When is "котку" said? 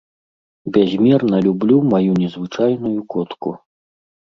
3.15-3.59